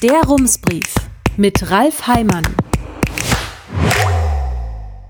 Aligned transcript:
Der 0.00 0.22
Rumsbrief 0.22 0.94
mit 1.36 1.72
Ralf 1.72 2.06
Heimann. 2.06 2.46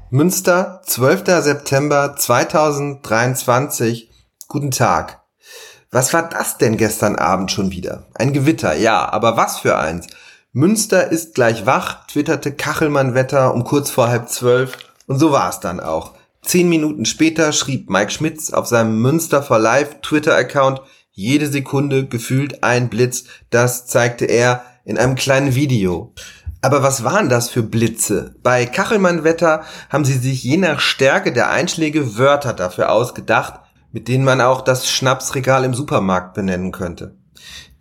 Münster, 0.09 0.81
12. 0.87 1.25
September 1.43 2.17
2023. 2.17 4.09
Guten 4.49 4.71
Tag. 4.71 5.21
Was 5.91 6.15
war 6.15 6.31
das 6.31 6.57
denn 6.57 6.79
gestern 6.79 7.17
Abend 7.17 7.53
schon 7.53 7.71
wieder? 7.71 8.07
Ein 8.15 8.33
Gewitter, 8.33 8.75
ja, 8.77 9.07
aber 9.13 9.37
was 9.37 9.59
für 9.59 9.77
eins? 9.77 10.07
Münster 10.53 11.13
ist 11.13 11.35
gleich 11.35 11.67
wach, 11.67 12.07
twitterte 12.07 12.53
Kachelmann 12.53 13.13
Wetter 13.13 13.53
um 13.53 13.65
kurz 13.65 13.91
vor 13.91 14.09
halb 14.09 14.31
zwölf 14.31 14.79
und 15.07 15.19
so 15.19 15.33
war 15.33 15.51
es 15.51 15.61
dann 15.61 15.81
auch. 15.81 16.15
Zehn 16.41 16.71
Minuten 16.71 17.05
später 17.05 17.53
schrieb 17.53 17.91
Mike 17.91 18.11
Schmitz 18.11 18.55
auf 18.55 18.67
seinem 18.67 19.03
Münster 19.03 19.43
for 19.43 19.59
Life 19.59 20.01
Twitter-Account 20.01 20.81
jede 21.11 21.49
Sekunde 21.49 22.07
gefühlt 22.07 22.63
ein 22.63 22.89
Blitz, 22.89 23.25
das 23.51 23.89
zeigte 23.89 24.25
er 24.25 24.65
in 24.89 24.97
einem 24.97 25.17
kleinen 25.17 25.55
Video. 25.55 26.15
Aber 26.63 26.83
was 26.83 27.05
waren 27.05 27.29
das 27.29 27.51
für 27.51 27.63
Blitze? 27.63 28.35
Bei 28.43 28.65
Kachelmann-Wetter 28.65 29.63
haben 29.91 30.07
sie 30.07 30.17
sich 30.19 30.43
je 30.43 30.57
nach 30.57 30.81
Stärke 30.81 31.33
der 31.33 31.51
Einschläge 31.51 32.17
Wörter 32.17 32.55
dafür 32.55 32.91
ausgedacht, 32.91 33.61
mit 33.93 34.09
denen 34.09 34.25
man 34.25 34.41
auch 34.41 34.63
das 34.63 34.91
Schnapsregal 34.91 35.65
im 35.65 35.75
Supermarkt 35.75 36.33
benennen 36.33 36.73
könnte. 36.73 37.15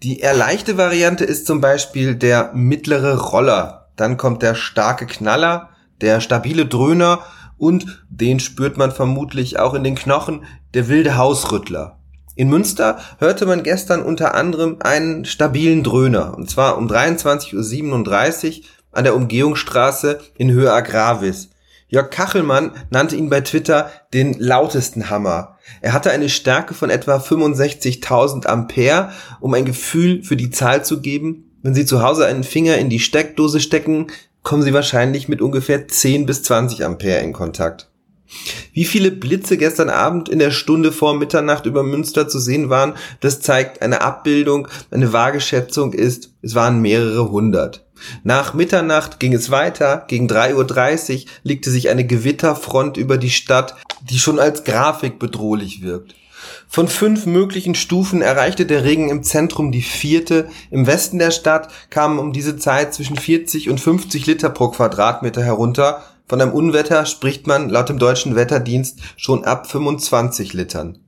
Die 0.03 0.19
eher 0.19 0.33
leichte 0.35 0.77
Variante 0.77 1.23
ist 1.23 1.47
zum 1.47 1.61
Beispiel 1.61 2.15
der 2.15 2.51
mittlere 2.53 3.17
Roller. 3.17 3.87
Dann 3.95 4.17
kommt 4.17 4.43
der 4.43 4.53
starke 4.53 5.07
Knaller, 5.07 5.69
der 6.01 6.19
stabile 6.19 6.65
Dröhner 6.65 7.21
und 7.57 8.03
den 8.09 8.41
spürt 8.41 8.77
man 8.77 8.91
vermutlich 8.91 9.59
auch 9.59 9.73
in 9.73 9.85
den 9.85 9.95
Knochen, 9.95 10.43
der 10.73 10.89
wilde 10.89 11.15
Hausrüttler. 11.15 11.96
In 12.37 12.49
Münster 12.49 12.99
hörte 13.17 13.47
man 13.47 13.63
gestern 13.63 14.03
unter 14.03 14.35
anderem 14.35 14.77
einen 14.79 15.25
stabilen 15.25 15.83
Dröhner, 15.83 16.37
und 16.37 16.47
zwar 16.47 16.77
um 16.77 16.87
23.37 16.87 18.59
Uhr 18.59 18.65
an 18.91 19.03
der 19.05 19.15
Umgehungsstraße 19.15 20.19
in 20.37 20.51
Höhe 20.51 20.71
Agravis. 20.71 21.49
Jörg 21.87 22.11
Kachelmann 22.11 22.73
nannte 22.91 23.15
ihn 23.15 23.31
bei 23.31 23.41
Twitter 23.41 23.89
den 24.13 24.37
lautesten 24.37 25.09
Hammer. 25.09 25.57
Er 25.81 25.93
hatte 25.93 26.11
eine 26.11 26.29
Stärke 26.29 26.75
von 26.75 26.91
etwa 26.91 27.17
65.000 27.17 28.45
Ampere, 28.45 29.11
um 29.39 29.55
ein 29.55 29.65
Gefühl 29.65 30.21
für 30.21 30.35
die 30.35 30.51
Zahl 30.51 30.85
zu 30.85 31.01
geben. 31.01 31.57
Wenn 31.63 31.73
Sie 31.73 31.85
zu 31.85 32.03
Hause 32.03 32.27
einen 32.27 32.43
Finger 32.43 32.77
in 32.77 32.91
die 32.91 32.99
Steckdose 32.99 33.59
stecken, 33.61 34.07
kommen 34.43 34.61
Sie 34.61 34.73
wahrscheinlich 34.73 35.27
mit 35.27 35.41
ungefähr 35.41 35.87
10 35.87 36.27
bis 36.27 36.43
20 36.43 36.85
Ampere 36.85 37.19
in 37.21 37.33
Kontakt. 37.33 37.89
Wie 38.73 38.85
viele 38.85 39.11
Blitze 39.11 39.57
gestern 39.57 39.89
Abend 39.89 40.29
in 40.29 40.39
der 40.39 40.51
Stunde 40.51 40.91
vor 40.91 41.15
Mitternacht 41.15 41.65
über 41.65 41.83
Münster 41.83 42.27
zu 42.27 42.39
sehen 42.39 42.69
waren, 42.69 42.93
das 43.19 43.41
zeigt 43.41 43.81
eine 43.81 44.01
Abbildung, 44.01 44.67
eine 44.91 45.13
Wageschätzung 45.13 45.93
ist, 45.93 46.33
es 46.41 46.55
waren 46.55 46.81
mehrere 46.81 47.29
hundert. 47.29 47.85
Nach 48.23 48.53
Mitternacht 48.53 49.19
ging 49.19 49.33
es 49.33 49.49
weiter, 49.49 50.05
gegen 50.07 50.27
3.30 50.27 51.23
Uhr 51.23 51.31
legte 51.43 51.71
sich 51.71 51.89
eine 51.89 52.05
Gewitterfront 52.05 52.97
über 52.97 53.17
die 53.17 53.31
Stadt, 53.31 53.75
die 54.09 54.19
schon 54.19 54.39
als 54.39 54.63
Grafik 54.63 55.17
bedrohlich 55.19 55.81
wirkt. 55.81 56.13
Von 56.67 56.87
fünf 56.87 57.25
möglichen 57.25 57.75
Stufen 57.75 58.21
erreichte 58.21 58.65
der 58.65 58.83
Regen 58.83 59.09
im 59.09 59.23
Zentrum 59.23 59.71
die 59.71 59.81
vierte. 59.81 60.49
Im 60.69 60.87
Westen 60.87 61.19
der 61.19 61.31
Stadt 61.31 61.69
kamen 61.89 62.19
um 62.19 62.33
diese 62.33 62.57
Zeit 62.57 62.93
zwischen 62.93 63.17
40 63.17 63.69
und 63.69 63.79
50 63.79 64.25
Liter 64.25 64.49
pro 64.49 64.69
Quadratmeter 64.69 65.43
herunter. 65.43 66.03
Von 66.27 66.41
einem 66.41 66.51
Unwetter 66.51 67.05
spricht 67.05 67.47
man 67.47 67.69
laut 67.69 67.89
dem 67.89 67.99
deutschen 67.99 68.35
Wetterdienst 68.35 68.99
schon 69.15 69.45
ab 69.45 69.69
25 69.69 70.53
Litern. 70.53 70.99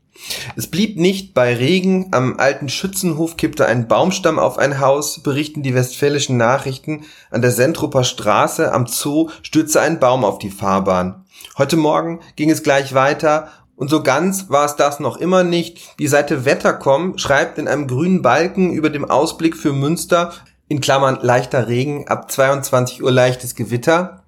Es 0.55 0.67
blieb 0.67 0.97
nicht 0.97 1.33
bei 1.33 1.55
Regen. 1.55 2.09
Am 2.11 2.37
alten 2.37 2.69
Schützenhof 2.69 3.37
kippte 3.37 3.65
ein 3.65 3.87
Baumstamm 3.87 4.39
auf 4.39 4.57
ein 4.57 4.79
Haus, 4.79 5.21
berichten 5.21 5.63
die 5.63 5.73
westfälischen 5.73 6.37
Nachrichten. 6.37 7.05
An 7.31 7.41
der 7.41 7.51
Sentruper 7.51 8.03
Straße 8.03 8.71
am 8.71 8.87
Zoo 8.87 9.29
stürzte 9.43 9.81
ein 9.81 9.99
Baum 9.99 10.25
auf 10.25 10.39
die 10.39 10.51
Fahrbahn. 10.51 11.25
Heute 11.57 11.77
Morgen 11.77 12.19
ging 12.35 12.49
es 12.49 12.63
gleich 12.63 12.93
weiter 12.93 13.49
und 13.79 13.89
so 13.89 14.03
ganz 14.03 14.49
war 14.49 14.65
es 14.65 14.75
das 14.75 14.99
noch 14.99 15.15
immer 15.15 15.45
nicht. 15.45 15.97
Die 15.99 16.09
Seite 16.09 16.43
Wettercom 16.43 17.17
schreibt 17.17 17.57
in 17.57 17.69
einem 17.69 17.87
grünen 17.87 18.21
Balken 18.21 18.73
über 18.73 18.89
dem 18.89 19.09
Ausblick 19.09 19.55
für 19.55 19.71
Münster, 19.71 20.33
in 20.67 20.81
Klammern 20.81 21.17
leichter 21.21 21.69
Regen, 21.69 22.05
ab 22.09 22.29
22 22.29 23.01
Uhr 23.01 23.11
leichtes 23.11 23.55
Gewitter. 23.55 24.25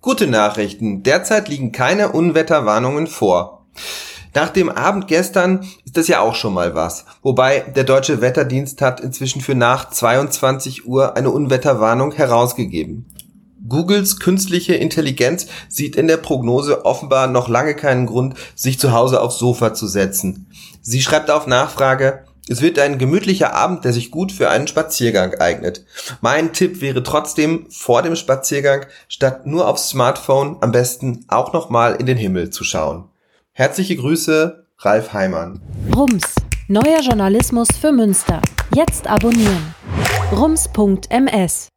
Gute 0.00 0.28
Nachrichten. 0.28 1.02
Derzeit 1.02 1.48
liegen 1.48 1.72
keine 1.72 2.12
Unwetterwarnungen 2.12 3.08
vor. 3.08 3.66
Nach 4.34 4.50
dem 4.50 4.68
Abend 4.68 5.08
gestern 5.08 5.66
ist 5.84 5.96
das 5.96 6.06
ja 6.06 6.20
auch 6.20 6.36
schon 6.36 6.54
mal 6.54 6.76
was. 6.76 7.06
Wobei 7.22 7.60
der 7.74 7.82
deutsche 7.82 8.20
Wetterdienst 8.20 8.82
hat 8.82 9.00
inzwischen 9.00 9.40
für 9.40 9.56
nach 9.56 9.90
22 9.90 10.86
Uhr 10.86 11.16
eine 11.16 11.30
Unwetterwarnung 11.30 12.12
herausgegeben. 12.12 13.06
Googles 13.68 14.18
künstliche 14.18 14.74
Intelligenz 14.74 15.46
sieht 15.68 15.96
in 15.96 16.08
der 16.08 16.18
Prognose 16.18 16.84
offenbar 16.84 17.26
noch 17.26 17.48
lange 17.48 17.74
keinen 17.74 18.06
Grund, 18.06 18.34
sich 18.54 18.78
zu 18.78 18.92
Hause 18.92 19.20
aufs 19.20 19.38
Sofa 19.38 19.74
zu 19.74 19.86
setzen. 19.86 20.46
Sie 20.82 21.02
schreibt 21.02 21.30
auf 21.30 21.46
Nachfrage, 21.46 22.24
es 22.48 22.60
wird 22.60 22.78
ein 22.78 22.98
gemütlicher 22.98 23.54
Abend, 23.54 23.84
der 23.84 23.92
sich 23.92 24.12
gut 24.12 24.30
für 24.30 24.50
einen 24.50 24.68
Spaziergang 24.68 25.34
eignet. 25.34 25.84
Mein 26.20 26.52
Tipp 26.52 26.80
wäre 26.80 27.02
trotzdem, 27.02 27.66
vor 27.70 28.02
dem 28.02 28.14
Spaziergang 28.14 28.86
statt 29.08 29.46
nur 29.46 29.66
aufs 29.66 29.88
Smartphone 29.88 30.58
am 30.60 30.70
besten 30.70 31.24
auch 31.26 31.52
nochmal 31.52 31.96
in 31.96 32.06
den 32.06 32.16
Himmel 32.16 32.50
zu 32.50 32.62
schauen. 32.62 33.08
Herzliche 33.52 33.96
Grüße, 33.96 34.66
Ralf 34.78 35.12
Heimann. 35.12 35.60
Rums, 35.96 36.34
neuer 36.68 37.00
Journalismus 37.00 37.68
für 37.80 37.90
Münster. 37.90 38.40
Jetzt 38.74 39.08
abonnieren. 39.08 39.74
rums.ms 40.30 41.68